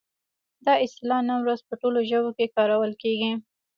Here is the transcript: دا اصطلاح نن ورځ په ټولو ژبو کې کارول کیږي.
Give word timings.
دا 0.65 0.73
اصطلاح 0.85 1.21
نن 1.29 1.39
ورځ 1.41 1.59
په 1.67 1.73
ټولو 1.81 1.99
ژبو 2.09 2.31
کې 2.37 2.53
کارول 2.55 2.91
کیږي. 3.03 3.31